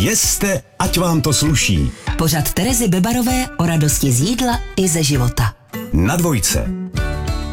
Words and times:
Jeste, 0.00 0.62
ať 0.78 0.98
vám 0.98 1.20
to 1.20 1.32
sluší. 1.32 1.90
Pořad 2.18 2.52
Terezy 2.52 2.88
Bebarové 2.88 3.46
o 3.56 3.66
radosti 3.66 4.12
z 4.12 4.20
jídla 4.20 4.60
i 4.76 4.88
ze 4.88 5.02
života. 5.02 5.52
Na 5.92 6.16
dvojce. 6.16 6.64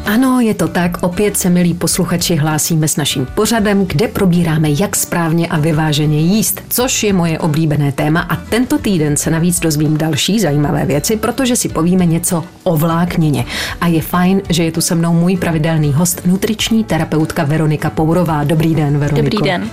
Ano, 0.04 0.40
je 0.40 0.54
to 0.54 0.68
tak. 0.68 1.02
Opět 1.02 1.36
se, 1.36 1.50
milí 1.50 1.74
posluchači, 1.74 2.36
hlásíme 2.36 2.88
s 2.88 2.96
naším 2.96 3.26
pořadem, 3.26 3.86
kde 3.86 4.08
probíráme, 4.08 4.68
jak 4.70 4.96
správně 4.96 5.46
a 5.48 5.58
vyváženě 5.58 6.20
jíst, 6.20 6.62
což 6.68 7.02
je 7.02 7.12
moje 7.12 7.38
oblíbené 7.38 7.92
téma. 7.92 8.20
A 8.20 8.36
tento 8.36 8.78
týden 8.78 9.16
se 9.16 9.30
navíc 9.30 9.60
dozvím 9.60 9.96
další 9.96 10.40
zajímavé 10.40 10.86
věci, 10.86 11.16
protože 11.16 11.56
si 11.56 11.68
povíme 11.68 12.06
něco 12.06 12.44
o 12.62 12.76
vláknině. 12.76 13.44
A 13.80 13.86
je 13.86 14.02
fajn, 14.02 14.42
že 14.48 14.64
je 14.64 14.72
tu 14.72 14.80
se 14.80 14.94
mnou 14.94 15.12
můj 15.12 15.36
pravidelný 15.36 15.92
host, 15.92 16.26
nutriční 16.26 16.84
terapeutka 16.84 17.44
Veronika 17.44 17.90
Pourová. 17.90 18.44
Dobrý 18.44 18.74
den, 18.74 18.98
Veroniko. 18.98 19.36
Dobrý 19.36 19.50
den. 19.50 19.70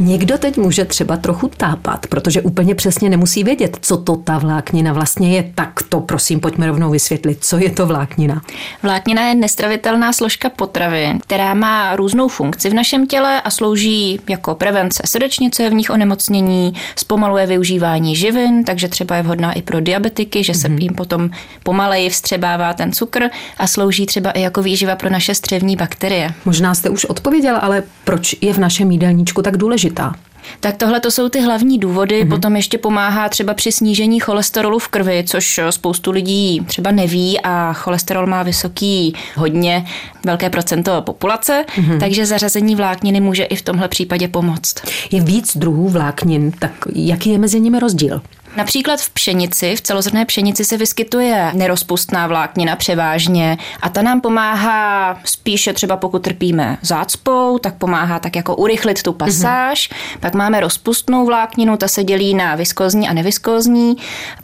Někdo 0.00 0.38
teď 0.38 0.56
může 0.56 0.84
třeba 0.84 1.16
trochu 1.16 1.50
tápat, 1.56 2.06
protože 2.06 2.42
úplně 2.42 2.74
přesně 2.74 3.10
nemusí 3.10 3.44
vědět, 3.44 3.76
co 3.80 3.96
to 3.96 4.16
ta 4.16 4.38
vláknina 4.38 4.92
vlastně 4.92 5.36
je. 5.36 5.52
Tak 5.54 5.82
to 5.88 6.00
prosím, 6.00 6.40
pojďme 6.40 6.66
rovnou 6.66 6.90
vysvětlit, 6.90 7.38
co 7.40 7.58
je 7.58 7.70
to 7.70 7.86
vláknina. 7.86 8.42
Vláknina 8.82 9.22
je 9.22 9.34
nestravitelná 9.34 10.12
složka 10.12 10.50
potravy, 10.50 11.18
která 11.22 11.54
má 11.54 11.96
různou 11.96 12.28
funkci 12.28 12.70
v 12.70 12.74
našem 12.74 13.06
těle 13.06 13.40
a 13.40 13.50
slouží 13.50 14.20
jako 14.28 14.54
prevence 14.54 15.02
srdečnicevních 15.06 15.90
onemocnění, 15.90 16.74
zpomaluje 16.96 17.46
využívání 17.46 18.16
živin, 18.16 18.64
takže 18.64 18.88
třeba 18.88 19.16
je 19.16 19.22
vhodná 19.22 19.52
i 19.52 19.62
pro 19.62 19.80
diabetiky, 19.80 20.44
že 20.44 20.54
se 20.54 20.68
mm-hmm. 20.68 20.82
jim 20.82 20.94
potom 20.94 21.30
pomaleji 21.62 22.10
vstřebává 22.10 22.72
ten 22.72 22.92
cukr 22.92 23.22
a 23.58 23.66
slouží 23.66 24.06
třeba 24.06 24.30
i 24.30 24.40
jako 24.40 24.62
výživa 24.62 24.96
pro 24.96 25.10
naše 25.10 25.34
střevní 25.34 25.76
bakterie. 25.76 26.30
Možná 26.44 26.74
jste 26.74 26.90
už 26.90 27.04
odpověděla, 27.04 27.58
ale 27.58 27.82
proč 28.04 28.36
je 28.40 28.52
v 28.52 28.58
našem 28.58 28.90
jídelníčku 28.90 29.42
tak 29.42 29.56
důležité? 29.56 29.87
Důležitá. 29.88 30.14
Tak 30.60 30.76
tohle 30.76 31.00
to 31.00 31.10
jsou 31.10 31.28
ty 31.28 31.40
hlavní 31.40 31.78
důvody. 31.78 32.24
Mm-hmm. 32.24 32.28
Potom 32.28 32.56
ještě 32.56 32.78
pomáhá 32.78 33.28
třeba 33.28 33.54
při 33.54 33.72
snížení 33.72 34.20
cholesterolu 34.20 34.78
v 34.78 34.88
krvi, 34.88 35.24
což 35.26 35.60
spoustu 35.70 36.10
lidí 36.10 36.60
třeba 36.66 36.90
neví 36.90 37.40
a 37.40 37.72
cholesterol 37.72 38.26
má 38.26 38.42
vysoký 38.42 39.14
hodně 39.36 39.86
velké 40.24 40.50
procento 40.50 41.02
populace, 41.02 41.64
mm-hmm. 41.68 42.00
takže 42.00 42.26
zařazení 42.26 42.76
vlákniny 42.76 43.20
může 43.20 43.44
i 43.44 43.56
v 43.56 43.62
tomhle 43.62 43.88
případě 43.88 44.28
pomoct. 44.28 44.74
Je 45.10 45.20
víc 45.20 45.56
druhů 45.56 45.88
vláknin, 45.88 46.52
tak 46.52 46.72
jaký 46.94 47.30
je 47.30 47.38
mezi 47.38 47.60
nimi 47.60 47.78
rozdíl? 47.78 48.20
Například 48.58 49.00
v 49.00 49.10
pšenici, 49.10 49.76
v 49.76 49.80
celozrné 49.80 50.24
pšenici 50.24 50.64
se 50.64 50.76
vyskytuje 50.76 51.50
nerozpustná 51.54 52.26
vláknina 52.26 52.76
převážně 52.76 53.58
a 53.80 53.88
ta 53.88 54.02
nám 54.02 54.20
pomáhá 54.20 55.18
spíše 55.24 55.72
třeba 55.72 55.96
pokud 55.96 56.22
trpíme 56.22 56.78
zácpou, 56.82 57.58
tak 57.58 57.74
pomáhá 57.74 58.18
tak 58.18 58.36
jako 58.36 58.56
urychlit 58.56 59.02
tu 59.02 59.12
pasáž. 59.12 59.90
Mm-hmm. 59.90 60.18
Pak 60.20 60.34
máme 60.34 60.60
rozpustnou 60.60 61.26
vlákninu, 61.26 61.76
ta 61.76 61.88
se 61.88 62.04
dělí 62.04 62.34
na 62.34 62.54
viskózní 62.54 63.08
a 63.08 63.12
neviskózní. 63.12 63.96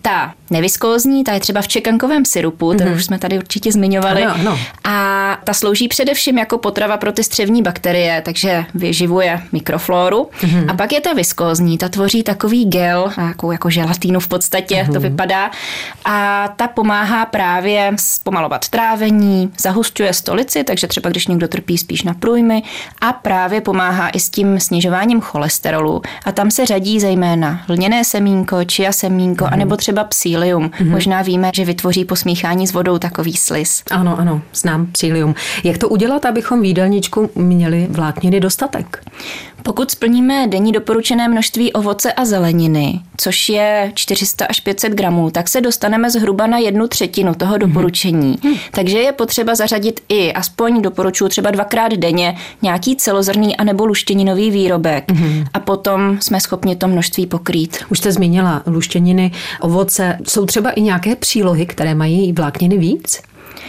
Ta 0.03 0.35
neviskózní, 0.51 1.25
ta 1.25 1.33
je 1.33 1.41
třeba 1.41 1.63
v 1.63 1.69
čekankovém 1.69 2.25
syrupu, 2.25 2.73
mm-hmm. 2.73 2.89
to 2.89 2.95
už 2.95 3.05
jsme 3.05 3.19
tady 3.19 3.39
určitě 3.39 3.73
zmiňovali. 3.73 4.25
Ano, 4.25 4.35
ano. 4.35 4.59
A 4.85 5.39
ta 5.45 5.55
slouží 5.55 5.89
především 5.89 6.39
jako 6.39 6.59
potrava 6.59 6.97
pro 6.97 7.13
ty 7.13 7.25
střevní 7.25 7.63
bakterie, 7.63 8.23
takže 8.25 8.65
vyživuje 8.75 9.43
mikrofloru. 9.53 10.31
Mm-hmm. 10.41 10.71
A 10.71 10.75
pak 10.75 10.93
je 10.93 11.01
ta 11.01 11.13
viskózní, 11.13 11.79
ta 11.79 11.89
tvoří 11.89 12.23
takový 12.23 12.65
gel, 12.65 13.13
jako, 13.19 13.53
jako 13.53 13.71
želatin 13.71 14.04
Argentínu 14.05 14.21
v 14.21 14.29
podstatě 14.29 14.75
mm-hmm. 14.75 14.93
to 14.93 15.01
mhm. 15.01 15.03
vypadá. 15.03 15.51
A 16.05 16.49
ta 16.57 16.69
pomáhá 16.69 17.27
právě 17.27 17.93
zpomalovat 17.97 18.69
trávení, 18.69 19.51
zahustuje 19.59 20.13
stolici, 20.13 20.65
takže 20.65 20.87
třeba 20.87 21.11
když 21.11 21.27
někdo 21.27 21.49
trpí 21.49 21.79
spíš 21.79 22.03
na 22.03 22.15
průjmy 22.15 22.63
a 23.01 23.13
právě 23.13 23.61
pomáhá 23.61 24.09
i 24.09 24.21
s 24.21 24.31
tím 24.31 24.61
snižováním 24.61 25.21
cholesterolu. 25.21 26.03
A 26.25 26.33
tam 26.33 26.51
se 26.51 26.67
řadí 26.67 27.01
zejména 27.01 27.61
lněné 27.69 28.05
semínko, 28.05 28.65
čia 28.65 28.93
semínko, 28.93 29.45
mm-hmm. 29.45 29.53
anebo 29.53 29.77
třeba 29.77 30.05
psílium. 30.05 30.69
Mm-hmm. 30.69 30.91
Možná 30.91 31.23
víme, 31.23 31.51
že 31.55 31.65
vytvoří 31.65 32.05
po 32.05 32.17
smíchání 32.17 32.67
s 32.67 32.73
vodou 32.73 32.99
takový 32.99 33.37
slis. 33.37 33.83
Ano, 33.91 34.19
ano, 34.19 34.43
znám 34.55 34.87
psílium. 34.87 35.35
Jak 35.65 35.79
to 35.79 35.89
udělat, 35.89 36.25
abychom 36.25 36.61
v 36.61 36.65
jídelníčku 36.65 37.31
měli 37.35 37.87
vlákniny 37.91 38.41
dostatek? 38.41 39.03
Pokud 39.65 39.91
splníme 39.91 40.47
denní 40.47 40.73
doporučené 40.73 41.29
množství 41.29 41.73
ovoce 41.73 42.13
a 42.13 42.25
zeleniny, 42.25 43.01
což 43.17 43.49
je 43.49 43.84
400 43.95 44.47
až 44.47 44.61
500 44.61 44.93
gramů, 44.93 45.31
tak 45.31 45.49
se 45.49 45.61
dostaneme 45.61 46.11
zhruba 46.11 46.47
na 46.47 46.59
jednu 46.59 46.89
třetinu 46.89 47.35
toho 47.35 47.59
doporučení. 47.59 48.35
Mm-hmm. 48.37 48.59
Takže 48.71 48.99
je 48.99 49.13
potřeba 49.13 49.55
zařadit 49.55 50.01
i, 50.09 50.33
aspoň 50.33 50.83
doporučuji 50.83 51.29
třeba 51.29 51.51
dvakrát 51.51 51.93
denně, 51.93 52.37
nějaký 52.63 52.97
celozrný 52.97 53.57
anebo 53.57 53.87
luštěninový 53.87 54.51
výrobek 54.51 55.09
mm-hmm. 55.09 55.47
a 55.55 55.61
potom 55.61 56.19
jsme 56.21 56.41
schopni 56.41 56.77
to 56.77 56.89
množství 56.89 57.27
pokrýt. 57.27 57.79
Už 57.91 57.99
jste 57.99 58.13
zmínila 58.13 58.63
luštěniny, 58.67 59.33
ovoce. 59.61 60.19
Jsou 60.29 60.47
třeba 60.47 60.71
i 60.71 60.81
nějaké 60.81 61.17
přílohy, 61.17 61.67
které 61.67 61.95
mají 61.95 62.33
vlákniny 62.33 62.79
víc? 62.79 63.21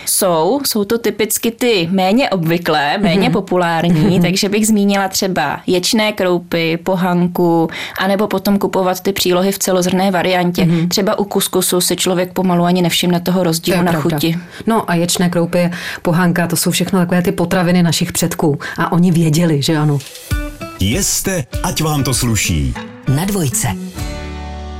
Jsou, 0.06 0.60
jsou 0.68 0.86
to 0.86 0.98
typicky 0.98 1.52
ty 1.52 1.90
méně 1.92 2.30
obvyklé, 2.30 2.98
méně 2.98 3.30
mm-hmm. 3.30 3.34
populární, 3.34 3.94
mm-hmm. 3.94 4.22
takže 4.22 4.50
bych 4.50 4.68
zmínila 4.68 5.08
třeba 5.08 5.60
ječné 5.68 6.12
kroupy, 6.12 6.78
pohanku, 6.78 7.70
anebo 8.00 8.28
potom 8.28 8.60
kupovat 8.60 9.00
ty 9.02 9.14
přílohy 9.14 9.52
v 9.52 9.60
celozrné 9.60 10.12
variantě. 10.12 10.64
Mm-hmm. 10.64 10.88
Třeba 10.88 11.20
u 11.20 11.24
kuskusu 11.24 11.82
si 11.82 11.96
člověk 11.96 12.34
pomalu 12.34 12.64
ani 12.64 12.82
nevšimne 12.82 13.20
toho 13.20 13.44
rozdílu 13.44 13.82
na 13.82 13.92
pravda. 13.92 14.02
chuti. 14.02 14.38
No 14.68 14.90
a 14.90 14.96
ječné 14.96 15.30
kroupy, 15.30 15.72
pohanka, 16.02 16.48
to 16.48 16.56
jsou 16.56 16.72
všechno 16.72 17.00
takové 17.00 17.22
ty 17.22 17.32
potraviny 17.32 17.84
našich 17.84 18.12
předků. 18.12 18.60
A 18.78 18.92
oni 18.92 19.12
věděli, 19.12 19.62
že 19.62 19.78
ano. 19.78 20.00
Jeste, 20.80 21.44
ať 21.64 21.82
vám 21.82 22.04
to 22.04 22.14
sluší. 22.14 22.74
Na 23.08 23.26
dvojce. 23.26 23.68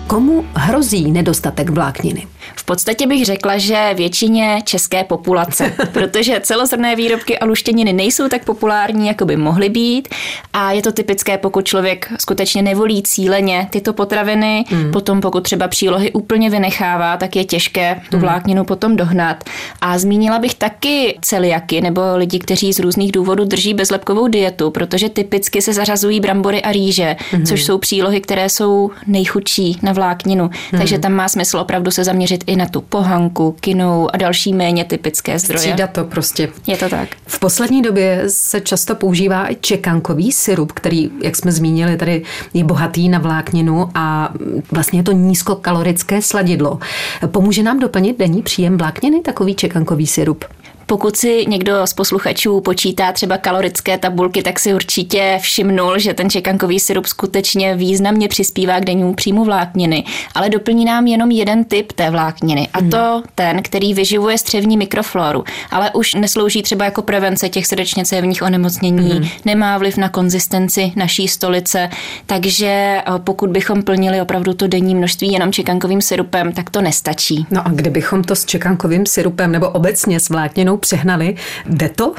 Komu 0.08 0.46
hrozí 0.54 1.12
nedostatek 1.12 1.70
vlákniny? 1.70 2.28
V 2.56 2.64
podstatě 2.66 3.08
bych 3.08 3.26
řekla, 3.26 3.58
že 3.58 3.90
většině 3.94 4.62
české 4.64 5.04
populace, 5.04 5.74
protože 5.92 6.40
celozrné 6.44 6.96
výrobky 6.96 7.40
a 7.40 7.46
luštěniny 7.46 7.94
nejsou 7.94 8.28
tak 8.28 8.46
populární, 8.46 9.08
jako 9.08 9.26
by 9.26 9.38
mohly 9.38 9.70
být. 9.70 10.08
A 10.54 10.72
je 10.72 10.82
to 10.82 10.92
typické, 10.92 11.38
pokud 11.38 11.66
člověk 11.66 12.14
skutečně 12.20 12.62
nevolí 12.62 13.04
cíleně 13.04 13.68
tyto 13.70 13.94
potraviny, 13.94 14.66
mm. 14.72 14.92
potom 14.92 15.22
pokud 15.22 15.44
třeba 15.44 15.68
přílohy 15.68 16.12
úplně 16.12 16.50
vynechává, 16.50 17.18
tak 17.18 17.36
je 17.36 17.46
těžké 17.46 18.02
tu 18.10 18.18
hmm. 18.18 18.22
vlákninu 18.22 18.62
mm. 18.62 18.66
potom 18.66 18.96
dohnat. 18.96 19.44
A 19.82 19.98
zmínila 19.98 20.40
bych 20.40 20.56
taky 20.56 21.18
celiaky 21.22 21.82
nebo 21.82 22.02
lidi, 22.16 22.40
kteří 22.40 22.74
z 22.74 22.80
různých 22.80 23.12
důvodů 23.12 23.46
drží 23.46 23.74
bezlepkovou 23.74 24.28
dietu, 24.28 24.72
protože 24.72 25.10
typicky 25.10 25.62
se 25.62 25.74
zařazují 25.74 26.20
brambory 26.20 26.62
a 26.62 26.72
rýže, 26.72 27.16
mm. 27.34 27.46
což 27.46 27.64
jsou 27.64 27.78
přílohy, 27.78 28.22
které 28.22 28.50
jsou 28.50 28.92
nejchudší 29.08 29.80
na 29.82 29.95
vlákninu. 29.96 30.44
Mm. 30.44 30.80
Takže 30.80 31.00
tam 31.00 31.14
má 31.14 31.30
smysl 31.30 31.58
opravdu 31.58 31.92
se 31.92 32.04
zaměřit 32.04 32.44
i 32.48 32.56
na 32.56 32.66
tu 32.66 32.82
pohanku, 32.82 33.56
kinou 33.60 34.10
a 34.14 34.18
další 34.18 34.54
méně 34.54 34.86
typické 34.86 35.40
zdroje. 35.40 35.60
Střídat 35.60 35.92
to 35.92 36.04
prostě. 36.04 36.50
Je 36.68 36.78
to 36.78 36.90
tak. 36.90 37.10
V 37.26 37.40
poslední 37.40 37.82
době 37.82 38.24
se 38.28 38.62
často 38.62 38.96
používá 38.96 39.52
i 39.52 39.56
čekankový 39.56 40.32
syrup, 40.32 40.72
který, 40.72 41.10
jak 41.24 41.36
jsme 41.36 41.52
zmínili, 41.52 41.98
tady 41.98 42.22
je 42.54 42.64
bohatý 42.64 43.10
na 43.10 43.20
vlákninu 43.20 43.90
a 43.96 44.34
vlastně 44.72 45.00
je 45.00 45.04
to 45.04 45.12
nízkokalorické 45.12 46.22
sladidlo. 46.22 46.80
Pomůže 47.28 47.64
nám 47.64 47.80
doplnit 47.80 48.20
denní 48.20 48.42
příjem 48.42 48.78
vlákniny 48.78 49.22
takový 49.22 49.56
čekankový 49.56 50.08
syrup? 50.08 50.46
Pokud 50.86 51.16
si 51.16 51.46
někdo 51.48 51.88
z 51.88 51.94
posluchačů 51.94 52.62
počítá 52.62 53.12
třeba 53.12 53.38
kalorické 53.38 53.98
tabulky, 53.98 54.44
tak 54.44 54.60
si 54.60 54.74
určitě 54.74 55.40
všimnul, 55.42 56.00
že 56.00 56.14
ten 56.14 56.30
čekankový 56.30 56.80
syrup 56.80 57.06
skutečně 57.06 57.76
významně 57.76 58.28
přispívá 58.28 58.80
k 58.80 58.86
dennímu 58.86 59.14
příjmu 59.14 59.44
vlákniny, 59.44 60.04
ale 60.36 60.50
doplní 60.50 60.86
nám 60.86 61.08
jenom 61.08 61.32
jeden 61.32 61.64
typ 61.64 61.92
té 61.92 62.10
vlákniny 62.10 62.68
a 62.74 62.82
to 62.92 63.24
ten, 63.36 63.64
který 63.64 63.94
vyživuje 63.94 64.38
střevní 64.38 64.78
mikrofloru, 64.78 65.44
ale 65.72 65.92
už 65.92 66.14
neslouží 66.14 66.62
třeba 66.62 66.86
jako 66.86 67.02
prevence 67.02 67.50
těch 67.50 67.68
srdečně 67.68 68.06
cévních 68.06 68.42
onemocnění, 68.42 69.20
mm. 69.20 69.28
nemá 69.46 69.78
vliv 69.78 69.98
na 69.98 70.10
konzistenci 70.10 70.92
naší 70.96 71.28
stolice, 71.28 71.90
takže 72.26 72.68
eh, 72.68 73.04
pokud 73.18 73.50
bychom 73.50 73.84
plnili 73.84 74.22
opravdu 74.22 74.54
to 74.54 74.68
denní 74.68 74.96
množství 74.96 75.32
jenom 75.32 75.52
čekankovým 75.52 76.02
syrupem, 76.02 76.52
tak 76.52 76.70
to 76.70 76.82
nestačí. 76.82 77.46
No 77.52 77.68
a 77.68 77.70
kdybychom 77.70 78.24
to 78.24 78.36
s 78.36 78.46
čekankovým 78.46 79.06
syrupem 79.06 79.52
nebo 79.52 79.70
obecně 79.70 80.20
s 80.20 80.30
vlákninou 80.30 80.75
přehnali. 80.78 81.36
Jde 81.66 81.90
to? 81.90 82.16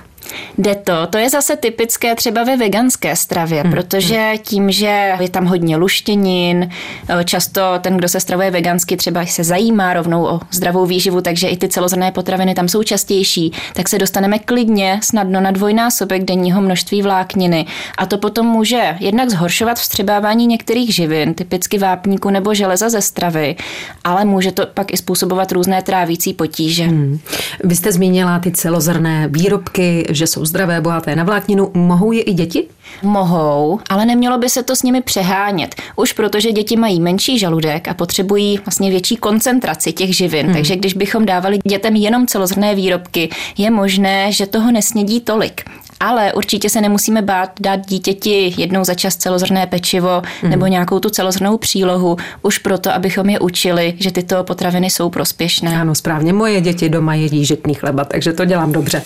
Jde 0.59 0.75
to. 0.75 1.07
To 1.07 1.19
je 1.19 1.31
zase 1.31 1.57
typické 1.57 2.15
třeba 2.15 2.45
ve 2.45 2.57
veganské 2.57 3.17
stravě, 3.17 3.63
hmm. 3.63 3.71
protože 3.71 4.33
tím, 4.43 4.71
že 4.71 5.17
je 5.21 5.31
tam 5.31 5.47
hodně 5.47 5.77
luštěnin, 5.77 6.71
eh, 7.09 7.25
často 7.25 7.61
ten, 7.81 7.97
kdo 7.97 8.09
se 8.09 8.21
stravuje 8.21 8.51
vegansky, 8.51 8.97
třeba 8.97 9.27
se 9.27 9.45
zajímá 9.45 9.95
rovnou 9.95 10.27
o 10.27 10.41
zdravou 10.51 10.87
výživu, 10.87 11.21
takže 11.21 11.49
i 11.49 11.57
ty 11.57 11.69
celozrné 11.69 12.13
potraviny 12.13 12.55
tam 12.55 12.69
jsou 12.69 12.83
častější, 12.83 13.53
tak 13.75 13.89
se 13.89 13.99
dostaneme 13.99 14.39
klidně 14.39 15.01
snadno 15.03 15.41
na 15.41 15.51
dvojnásobek 15.51 16.25
denního 16.25 16.63
množství 16.63 17.03
vlákniny. 17.03 17.67
A 17.99 18.07
to 18.07 18.19
potom 18.19 18.47
může 18.47 18.97
jednak 19.01 19.31
zhoršovat 19.31 19.79
vstřebávání 19.79 20.47
některých 20.47 20.95
živin, 20.95 21.35
typicky 21.35 21.79
vápníku 21.79 22.31
nebo 22.31 22.55
železa 22.55 22.89
ze 22.89 23.03
stravy, 23.03 23.57
ale 24.05 24.25
může 24.25 24.53
to 24.53 24.67
pak 24.67 24.93
i 24.93 24.97
způsobovat 24.97 25.53
různé 25.53 25.83
trávící 25.83 26.35
potíže. 26.35 26.85
Hmm. 26.85 27.19
Vy 27.65 27.77
jste 27.77 27.93
zmínila 27.93 28.39
ty 28.39 28.51
celozrné 28.51 29.29
výrobky, 29.29 30.07
že 30.17 30.27
jsou 30.27 30.45
zdravé, 30.45 30.81
bohaté 30.81 31.17
na 31.17 31.25
vlákninu, 31.25 31.71
mohou 31.75 32.13
je 32.13 32.23
i 32.23 32.33
děti? 32.33 32.69
Mohou, 33.03 33.81
ale 33.91 34.07
nemělo 34.07 34.39
by 34.39 34.49
se 34.49 34.63
to 34.63 34.77
s 34.77 34.83
nimi 34.83 35.03
přehánět. 35.03 35.75
Už 35.97 36.13
protože 36.13 36.53
děti 36.53 36.77
mají 36.77 37.01
menší 37.01 37.39
žaludek 37.39 37.89
a 37.89 37.95
potřebují 37.95 38.61
vlastně 38.65 38.91
větší 38.91 39.17
koncentraci 39.17 39.93
těch 39.93 40.17
živin. 40.17 40.47
Hmm. 40.47 40.55
Takže 40.55 40.77
když 40.77 40.95
bychom 40.95 41.27
dávali 41.27 41.59
dětem 41.65 41.97
jenom 41.97 42.27
celozrné 42.27 42.75
výrobky, 42.75 43.29
je 43.59 43.71
možné, 43.71 44.33
že 44.33 44.47
toho 44.47 44.73
nesnědí 44.73 45.21
tolik. 45.21 45.63
Ale 46.01 46.33
určitě 46.33 46.71
se 46.71 46.81
nemusíme 46.81 47.23
bát 47.23 47.51
dát 47.61 47.87
dítěti 47.87 48.55
jednou 48.57 48.85
za 48.85 48.95
čas 48.95 49.17
celozrné 49.17 49.67
pečivo 49.67 50.23
mm. 50.43 50.51
nebo 50.51 50.67
nějakou 50.67 51.01
tu 51.01 51.11
celozrnou 51.11 51.59
přílohu, 51.59 52.17
už 52.43 52.59
proto, 52.59 52.95
abychom 52.95 53.31
je 53.31 53.39
učili, 53.39 53.95
že 53.99 54.13
tyto 54.13 54.45
potraviny 54.45 54.91
jsou 54.91 55.11
prospěšné. 55.11 55.81
Ano, 55.81 55.95
správně. 55.95 56.33
Moje 56.33 56.61
děti 56.61 56.89
doma 56.89 57.15
jedí 57.15 57.45
žitný 57.45 57.75
chleba, 57.75 58.05
takže 58.05 58.33
to 58.33 58.45
dělám 58.45 58.73
dobře. 58.73 59.03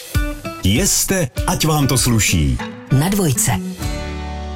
Jeste, 0.64 1.32
ať 1.46 1.64
vám 1.64 1.86
to 1.86 1.98
sluší. 1.98 2.58
Na 2.92 3.08
dvojce. 3.08 3.69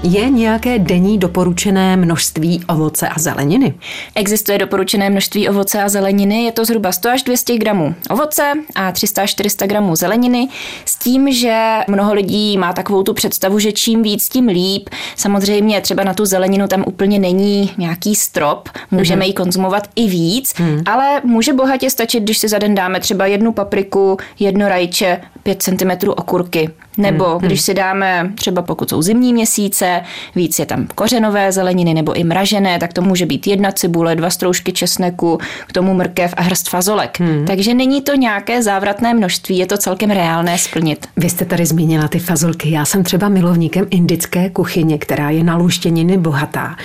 Je 0.07 0.31
nějaké 0.31 0.79
denní 0.79 1.19
doporučené 1.19 1.97
množství 1.97 2.65
ovoce 2.69 3.09
a 3.09 3.19
zeleniny? 3.19 3.75
Existuje 4.15 4.59
doporučené 4.59 5.11
množství 5.11 5.49
ovoce 5.49 5.83
a 5.83 5.89
zeleniny, 5.89 6.45
je 6.45 6.53
to 6.53 6.65
zhruba 6.65 6.93
100 6.93 7.09
až 7.11 7.23
200 7.23 7.59
gramů 7.59 7.95
ovoce 8.11 8.43
a 8.75 8.93
300 8.93 9.23
až 9.23 9.31
400 9.31 9.67
gramů 9.67 9.97
zeleniny, 9.97 10.49
s 10.85 10.97
tím, 10.97 11.33
že 11.33 11.79
mnoho 11.89 12.15
lidí 12.15 12.59
má 12.59 12.73
takovou 12.73 13.03
tu 13.03 13.15
představu, 13.15 13.59
že 13.59 13.73
čím 13.73 14.03
víc, 14.03 14.29
tím 14.29 14.49
líp. 14.49 14.89
Samozřejmě 15.17 15.81
třeba 15.81 16.05
na 16.05 16.15
tu 16.15 16.25
zeleninu 16.27 16.69
tam 16.69 16.85
úplně 16.87 17.19
není 17.19 17.71
nějaký 17.79 18.15
strop, 18.15 18.69
můžeme 18.91 19.25
mm-hmm. 19.25 19.29
ji 19.29 19.33
konzumovat 19.33 19.89
i 19.97 20.09
víc, 20.09 20.55
mm. 20.59 20.83
ale 20.87 21.21
může 21.25 21.53
bohatě 21.53 21.91
stačit, 21.91 22.23
když 22.23 22.39
si 22.39 22.49
za 22.49 22.59
den 22.59 22.75
dáme 22.75 23.01
třeba 23.01 23.27
jednu 23.27 23.53
papriku, 23.53 24.17
jedno 24.39 24.69
rajče, 24.69 25.21
5 25.43 25.63
cm 25.63 26.09
okurky. 26.09 26.71
Nebo 26.99 27.25
hmm, 27.25 27.39
když 27.39 27.61
si 27.61 27.75
dáme, 27.75 28.33
třeba 28.35 28.63
pokud 28.63 28.91
jsou 28.91 29.03
zimní 29.03 29.33
měsíce, 29.33 30.01
víc 30.35 30.59
je 30.59 30.67
tam 30.67 30.87
kořenové 30.95 31.53
zeleniny 31.53 31.95
nebo 31.95 32.13
i 32.13 32.25
mražené, 32.25 32.79
tak 32.79 32.93
to 32.93 33.03
může 33.03 33.27
být 33.27 33.47
jedna 33.47 33.73
cibule, 33.73 34.17
dva 34.17 34.31
stroužky 34.31 34.73
česneku, 34.73 35.39
k 35.67 35.73
tomu 35.73 35.95
mrkev 35.95 36.35
a 36.37 36.43
hrst 36.43 36.69
fazolek. 36.69 37.21
Hmm. 37.21 37.45
Takže 37.47 37.75
není 37.75 38.03
to 38.03 38.15
nějaké 38.15 38.63
závratné 38.63 39.15
množství, 39.15 39.59
je 39.59 39.67
to 39.67 39.79
celkem 39.79 40.11
reálné 40.11 40.59
splnit. 40.59 41.07
Vy 41.17 41.31
jste 41.31 41.45
tady 41.45 41.67
zmínila 41.67 42.09
ty 42.09 42.19
fazolky. 42.19 42.71
Já 42.71 42.85
jsem 42.85 43.05
třeba 43.05 43.29
milovníkem 43.29 43.87
indické 43.91 44.51
kuchyně, 44.51 44.99
která 44.99 45.31
je 45.31 45.45
na 45.45 45.57
luštěniny 45.57 46.19
bohatá. 46.19 46.77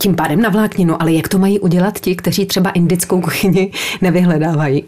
Tím 0.00 0.14
pádem 0.14 0.42
na 0.42 0.48
vlákninu, 0.48 1.02
ale 1.02 1.12
jak 1.12 1.28
to 1.28 1.38
mají 1.38 1.60
udělat 1.60 2.00
ti, 2.00 2.16
kteří 2.16 2.46
třeba 2.46 2.70
indickou 2.70 3.20
kuchyni 3.20 3.70
nevyhledávají? 4.02 4.84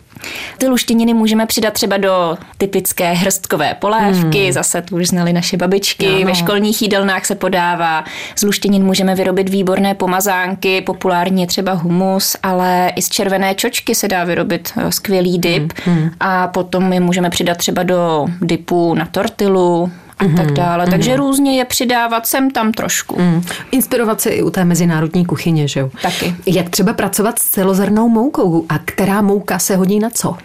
Ty 0.59 0.69
luštěniny 0.69 1.15
můžeme 1.15 1.47
přidat 1.47 1.73
třeba 1.73 1.97
do 1.97 2.39
typické 2.59 3.13
hrstkové 3.13 3.75
polévky, 3.75 4.43
hmm. 4.43 4.53
zase 4.53 4.83
tu 4.83 4.97
už 4.97 5.09
znali 5.09 5.33
naše 5.33 5.57
babičky, 5.57 6.09
ano. 6.09 6.27
ve 6.27 6.35
školních 6.35 6.83
jídelnách 6.83 7.27
se 7.27 7.35
podává. 7.35 8.05
Z 8.37 8.43
luštěnin 8.43 8.85
můžeme 8.85 9.15
vyrobit 9.15 9.49
výborné 9.49 9.95
pomazánky, 9.95 10.81
populárně 10.81 11.47
třeba 11.47 11.73
humus, 11.73 12.37
ale 12.43 12.93
i 12.97 13.03
z 13.03 13.09
červené 13.09 13.55
čočky 13.55 13.95
se 13.95 14.09
dá 14.09 14.25
vyrobit 14.25 14.73
eh, 14.77 14.93
skvělý 14.93 15.39
dip 15.39 15.73
hmm. 15.85 15.97
Hmm. 15.97 16.11
a 16.21 16.49
potom 16.49 16.93
je 16.93 17.01
můžeme 17.01 17.31
přidat 17.31 17.57
třeba 17.57 17.83
do 17.83 18.27
dipu 18.41 18.95
na 18.95 19.07
tortilu, 19.07 19.91
a 20.21 20.25
mm-hmm, 20.25 20.37
tak 20.37 20.53
dále. 20.53 20.85
Mm-hmm. 20.85 20.91
Takže 20.91 21.17
různě 21.17 21.59
je 21.59 21.65
přidávat 21.65 22.27
sem 22.27 22.51
tam 22.51 22.73
trošku. 22.73 23.21
Mm. 23.21 23.43
Inspirovat 23.71 24.21
se 24.21 24.31
i 24.31 24.43
u 24.43 24.51
té 24.51 24.65
mezinárodní 24.65 25.27
kuchyně, 25.27 25.69
že 25.69 25.81
jo? 25.81 25.91
Taky. 26.03 26.35
Jak 26.47 26.71
třeba 26.71 26.93
pracovat 26.93 27.39
s 27.39 27.45
celozrnou 27.45 28.09
moukou 28.09 28.65
a 28.69 28.79
která 28.79 29.23
mouka 29.23 29.59
se 29.59 29.77
hodí 29.77 29.99
na 29.99 30.11
co? 30.11 30.37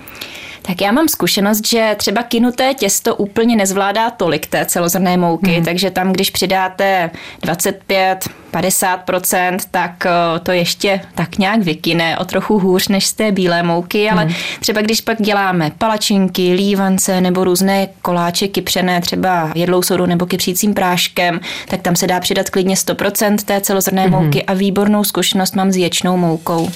Tak 0.67 0.81
já 0.81 0.91
mám 0.91 1.07
zkušenost, 1.07 1.67
že 1.67 1.95
třeba 1.97 2.23
kinuté 2.23 2.73
těsto 2.73 3.15
úplně 3.15 3.55
nezvládá 3.55 4.09
tolik 4.09 4.47
té 4.47 4.65
celozrné 4.65 5.17
mouky, 5.17 5.57
mm. 5.57 5.65
takže 5.65 5.91
tam, 5.91 6.13
když 6.13 6.29
přidáte 6.29 7.11
25, 7.41 8.29
50%, 8.53 9.57
tak 9.71 10.05
eh, 10.05 10.39
to 10.39 10.51
ještě 10.51 11.01
tak 11.15 11.37
nějak 11.37 11.61
vykine 11.61 12.17
o 12.17 12.25
trochu 12.25 12.59
hůř 12.59 12.87
než 12.87 13.05
z 13.05 13.13
té 13.13 13.31
bílé 13.31 13.63
mouky, 13.63 14.09
ale 14.09 14.25
mm. 14.25 14.33
třeba 14.59 14.81
když 14.81 15.01
pak 15.01 15.21
děláme 15.21 15.71
palačinky, 15.77 16.53
lívance 16.53 17.21
nebo 17.21 17.43
různé 17.43 17.87
koláče 18.01 18.47
kypřené 18.47 19.01
třeba 19.01 19.51
jedlou 19.55 19.81
sodou 19.81 20.05
nebo 20.05 20.25
kypřícím 20.25 20.73
práškem, 20.73 21.39
tak 21.67 21.81
tam 21.81 21.95
se 21.95 22.07
dá 22.07 22.19
přidat 22.19 22.49
klidně 22.49 22.75
100% 22.75 23.35
té 23.35 23.61
celozrné 23.61 24.07
mm. 24.07 24.11
mouky 24.11 24.43
a 24.43 24.53
výbornou 24.53 25.03
zkušenost 25.03 25.55
mám 25.55 25.71
s 25.71 25.77
ječnou 25.77 26.17
moukou. 26.17 26.69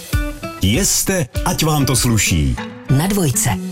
Jeste, 0.61 1.25
ať 1.45 1.63
vám 1.63 1.85
to 1.85 1.95
sluší. 1.95 2.55
Na 2.89 3.07
dvojce. 3.07 3.68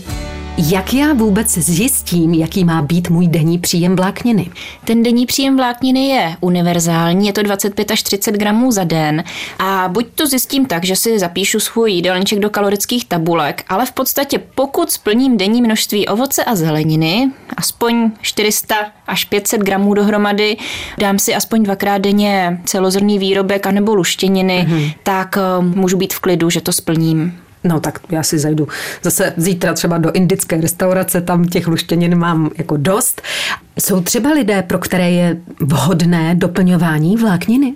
Jak 0.66 0.94
já 0.94 1.12
vůbec 1.12 1.58
zjistím, 1.58 2.34
jaký 2.34 2.64
má 2.64 2.82
být 2.82 3.10
můj 3.10 3.28
denní 3.28 3.58
příjem 3.58 3.96
vlákniny? 3.96 4.50
Ten 4.84 5.02
denní 5.02 5.26
příjem 5.26 5.56
vlákniny 5.56 6.06
je 6.08 6.36
univerzální, 6.40 7.26
je 7.26 7.32
to 7.32 7.42
25 7.42 7.90
až 7.90 8.02
30 8.02 8.34
gramů 8.34 8.72
za 8.72 8.84
den 8.84 9.24
a 9.58 9.88
buď 9.88 10.06
to 10.14 10.26
zjistím 10.26 10.66
tak, 10.66 10.84
že 10.84 10.96
si 10.96 11.18
zapíšu 11.18 11.60
svůj 11.60 11.92
jídelníček 11.92 12.38
do 12.38 12.50
kalorických 12.50 13.04
tabulek, 13.04 13.64
ale 13.68 13.86
v 13.86 13.92
podstatě 13.92 14.38
pokud 14.54 14.90
splním 14.90 15.36
denní 15.36 15.62
množství 15.62 16.08
ovoce 16.08 16.44
a 16.44 16.54
zeleniny, 16.54 17.30
aspoň 17.56 18.10
400 18.20 18.74
až 19.06 19.24
500 19.24 19.60
gramů 19.60 19.94
dohromady, 19.94 20.56
dám 20.98 21.18
si 21.18 21.34
aspoň 21.34 21.62
dvakrát 21.62 21.98
denně 21.98 22.60
celozrný 22.64 23.18
výrobek 23.18 23.66
anebo 23.66 23.94
luštěniny, 23.94 24.66
mm-hmm. 24.68 24.94
tak 25.02 25.36
uh, 25.58 25.64
můžu 25.64 25.96
být 25.96 26.14
v 26.14 26.20
klidu, 26.20 26.50
že 26.50 26.60
to 26.60 26.72
splním. 26.72 27.47
No 27.64 27.80
tak 27.80 28.00
já 28.10 28.22
si 28.22 28.38
zajdu 28.38 28.68
zase 29.02 29.32
zítra 29.36 29.74
třeba 29.74 29.98
do 29.98 30.12
indické 30.12 30.60
restaurace, 30.60 31.20
tam 31.20 31.44
těch 31.44 31.68
luštěnin 31.68 32.18
mám 32.18 32.50
jako 32.58 32.76
dost. 32.76 33.22
Jsou 33.80 34.00
třeba 34.00 34.30
lidé, 34.30 34.62
pro 34.62 34.78
které 34.78 35.10
je 35.10 35.36
vhodné 35.60 36.34
doplňování 36.34 37.16
vlákniny? 37.16 37.74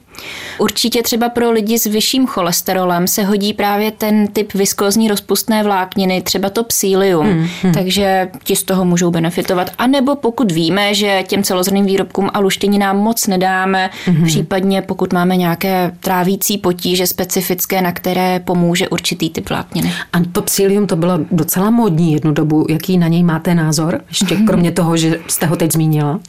Určitě 0.58 1.02
třeba 1.02 1.28
pro 1.28 1.50
lidi 1.52 1.78
s 1.78 1.84
vyšším 1.84 2.26
cholesterolem 2.26 3.06
se 3.06 3.24
hodí 3.24 3.52
právě 3.52 3.90
ten 3.90 4.26
typ 4.26 4.54
viskózní 4.54 5.08
rozpustné 5.08 5.62
vlákniny, 5.62 6.22
třeba 6.22 6.50
to 6.50 6.64
psílium, 6.64 7.26
hmm, 7.26 7.48
hmm. 7.62 7.72
takže 7.74 8.28
ti 8.44 8.56
z 8.56 8.62
toho 8.62 8.84
můžou 8.84 9.10
benefitovat. 9.10 9.70
A 9.78 9.86
nebo 9.86 10.16
pokud 10.16 10.52
víme, 10.52 10.94
že 10.94 11.24
těm 11.26 11.42
celozrným 11.42 11.86
výrobkům 11.86 12.30
a 12.34 12.38
luštěninám 12.40 12.96
moc 12.96 13.26
nedáme, 13.26 13.90
hmm. 14.06 14.24
případně 14.24 14.82
pokud 14.82 15.12
máme 15.12 15.36
nějaké 15.36 15.92
trávící 16.00 16.58
potíže 16.58 17.06
specifické, 17.06 17.82
na 17.82 17.92
které 17.92 18.40
pomůže 18.40 18.88
určitý 18.88 19.30
typ 19.30 19.48
vlákniny. 19.48 19.92
A 20.12 20.20
to 20.32 20.42
psílium 20.42 20.86
to 20.86 20.96
bylo 20.96 21.18
docela 21.30 21.70
módní 21.70 22.12
jednu 22.12 22.32
dobu. 22.32 22.66
Jaký 22.68 22.98
na 22.98 23.08
něj 23.08 23.22
máte 23.22 23.54
názor? 23.54 24.00
Ještě 24.08 24.36
kromě 24.46 24.70
toho, 24.70 24.96
že 24.96 25.18
jste 25.28 25.46
ho 25.46 25.56
teď 25.56 25.72
zmínila. 25.92 26.20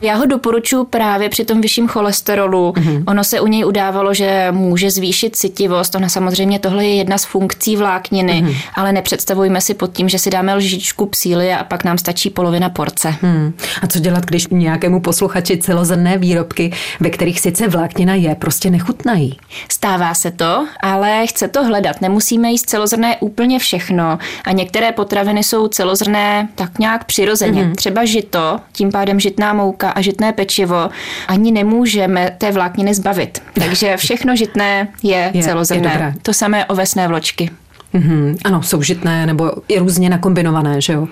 Já 0.00 0.16
ho 0.16 0.26
doporučuji 0.26 0.84
právě 0.84 1.28
při 1.28 1.44
tom 1.44 1.60
vyšším 1.60 1.88
cholesterolu. 1.88 2.74
Hmm. 2.76 3.04
Ono 3.06 3.24
se 3.24 3.40
u 3.40 3.46
něj 3.46 3.64
udávalo, 3.64 4.14
že 4.14 4.48
může 4.50 4.90
zvýšit 4.90 5.36
citivost. 5.36 5.94
Ona 5.94 6.08
samozřejmě 6.08 6.58
tohle 6.58 6.84
je 6.84 6.94
jedna 6.94 7.18
z 7.18 7.24
funkcí 7.24 7.76
vlákniny, 7.76 8.32
mm-hmm. 8.32 8.56
ale 8.74 8.92
nepředstavujme 8.92 9.60
si 9.60 9.74
pod 9.74 9.92
tím, 9.92 10.08
že 10.08 10.18
si 10.18 10.30
dáme 10.30 10.54
lžičku 10.54 11.06
psíly 11.06 11.52
a 11.52 11.64
pak 11.64 11.84
nám 11.84 11.98
stačí 11.98 12.30
polovina 12.30 12.70
porce. 12.70 13.14
Hmm. 13.22 13.52
A 13.82 13.86
co 13.86 13.98
dělat, 13.98 14.24
když 14.24 14.46
nějakému 14.48 15.00
posluchači 15.00 15.56
celozrné 15.56 16.18
výrobky, 16.18 16.72
ve 17.00 17.10
kterých 17.10 17.40
sice 17.40 17.68
vláknina 17.68 18.14
je, 18.14 18.34
prostě 18.34 18.70
nechutnají? 18.70 19.38
Stává 19.68 20.14
se 20.14 20.30
to, 20.30 20.66
ale 20.82 21.26
chce 21.26 21.48
to 21.48 21.64
hledat. 21.64 22.00
Nemusíme 22.00 22.50
jíst 22.50 22.70
celozrné 22.70 23.16
úplně 23.20 23.58
všechno 23.58 24.18
a 24.44 24.52
některé 24.52 24.92
potraviny 24.92 25.42
jsou 25.42 25.68
celozrné 25.68 26.48
tak 26.54 26.78
nějak 26.78 27.04
přirozeně. 27.04 27.64
Mm-hmm. 27.64 27.74
Třeba 27.74 28.04
žito, 28.04 28.60
tím 28.72 28.90
pádem 28.90 29.03
žitná 29.20 29.52
mouka 29.52 29.90
a 29.90 30.00
žitné 30.00 30.32
pečivo, 30.32 30.90
ani 31.28 31.52
nemůžeme 31.52 32.30
té 32.38 32.50
vlákniny 32.50 32.94
zbavit. 32.94 33.42
Takže 33.54 33.96
všechno 33.96 34.36
žitné 34.36 34.88
je, 35.02 35.30
je 35.34 35.42
celozrné. 35.42 36.12
Je 36.14 36.20
to 36.22 36.32
samé 36.32 36.66
ovesné 36.66 37.08
vločky. 37.08 37.50
Mm-hmm. 37.94 38.36
Ano, 38.44 38.62
jsou 38.62 38.82
žitné 38.82 39.26
nebo 39.26 39.52
i 39.68 39.78
různě 39.78 40.10
nakombinované, 40.10 40.80
že 40.80 40.92
jo? 40.92 41.08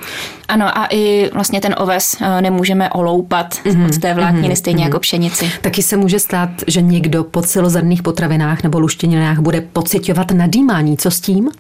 Ano, 0.48 0.78
a 0.78 0.86
i 0.90 1.30
vlastně 1.32 1.60
ten 1.60 1.74
oves 1.78 2.16
eh, 2.20 2.42
nemůžeme 2.42 2.90
oloupat 2.90 3.54
mm-hmm. 3.54 3.86
od 3.86 3.98
té 3.98 4.14
vlákniny, 4.14 4.48
mm-hmm. 4.48 4.58
stejně 4.58 4.84
mm-hmm. 4.84 4.86
jako 4.86 5.00
pšenici. 5.00 5.52
Taky 5.60 5.82
se 5.82 5.96
může 5.96 6.18
stát, 6.18 6.50
že 6.66 6.82
někdo 6.82 7.24
po 7.24 7.42
celozrnných 7.42 8.02
potravinách 8.02 8.62
nebo 8.62 8.80
luštěninách 8.80 9.38
bude 9.38 9.60
pocitovat 9.60 10.30
nadýmání. 10.30 10.96
Co 10.96 11.10
s 11.10 11.20
tím? 11.20 11.50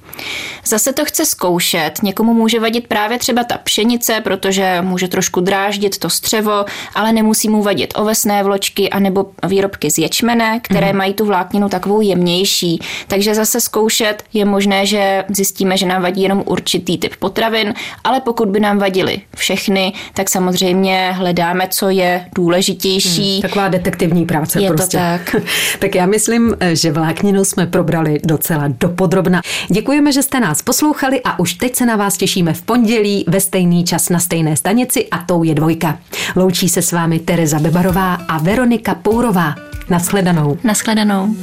Zase 0.66 0.92
to 0.92 1.04
chce 1.04 1.26
zkoušet. 1.26 1.92
Někomu 2.02 2.34
může 2.34 2.60
vadit 2.60 2.86
právě 2.86 3.18
třeba 3.18 3.44
ta 3.44 3.58
pšenice, 3.58 4.20
protože 4.24 4.78
může 4.82 5.08
trošku 5.08 5.40
dráždit 5.40 5.98
to 5.98 6.10
střevo, 6.10 6.64
ale 6.94 7.12
nemusí 7.12 7.48
mu 7.48 7.62
vadit 7.62 7.94
ovesné 7.96 8.42
vločky 8.42 8.90
anebo 8.90 9.26
výrobky 9.46 9.90
z 9.90 9.98
ječmene, 9.98 10.60
které 10.62 10.92
mm-hmm. 10.92 10.96
mají 10.96 11.14
tu 11.14 11.24
vlákninu 11.24 11.68
takovou 11.68 12.00
jemnější. 12.00 12.80
Takže 13.08 13.34
zase 13.34 13.60
zkoušet 13.60 14.22
je 14.32 14.44
možné, 14.44 14.86
že 14.86 15.11
že 15.12 15.24
zjistíme, 15.34 15.76
že 15.76 15.86
nám 15.86 16.02
vadí 16.02 16.22
jenom 16.22 16.42
určitý 16.46 16.98
typ 16.98 17.16
potravin, 17.16 17.74
ale 18.04 18.20
pokud 18.20 18.48
by 18.48 18.60
nám 18.60 18.78
vadily 18.78 19.20
všechny, 19.36 19.92
tak 20.14 20.30
samozřejmě 20.30 21.12
hledáme, 21.12 21.68
co 21.70 21.88
je 21.88 22.24
důležitější. 22.34 23.32
Hmm, 23.32 23.42
taková 23.42 23.68
detektivní 23.68 24.26
práce 24.26 24.62
je 24.62 24.68
prostě. 24.68 24.96
To 24.96 25.02
tak. 25.02 25.36
tak 25.78 25.94
já 25.94 26.06
myslím, 26.06 26.56
že 26.72 26.92
vlákninu 26.92 27.44
jsme 27.44 27.66
probrali 27.66 28.20
docela 28.24 28.64
dopodrobna. 28.68 29.42
Děkujeme, 29.68 30.12
že 30.12 30.22
jste 30.22 30.40
nás 30.40 30.62
poslouchali 30.62 31.20
a 31.24 31.38
už 31.38 31.54
teď 31.54 31.76
se 31.76 31.86
na 31.86 31.96
vás 31.96 32.16
těšíme 32.16 32.52
v 32.52 32.62
pondělí 32.62 33.24
ve 33.28 33.40
stejný 33.40 33.84
čas 33.84 34.08
na 34.08 34.18
stejné 34.18 34.56
stanici 34.56 35.08
a 35.10 35.18
tou 35.18 35.42
je 35.42 35.54
dvojka. 35.54 35.98
Loučí 36.36 36.68
se 36.68 36.82
s 36.82 36.92
vámi 36.92 37.18
Tereza 37.18 37.58
Bebarová 37.58 38.14
a 38.14 38.38
Veronika 38.38 38.94
Pourová. 38.94 39.54
Naschledanou. 39.88 40.58
Naschledanou. 40.64 41.34